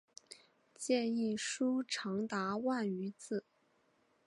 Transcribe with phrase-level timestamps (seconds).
[0.73, 3.45] 建议书长达万余字。